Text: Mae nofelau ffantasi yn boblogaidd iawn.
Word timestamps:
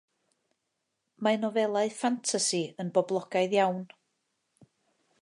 Mae 1.27 1.37
nofelau 1.43 1.93
ffantasi 1.99 2.65
yn 2.85 2.93
boblogaidd 2.97 3.57
iawn. 3.63 3.89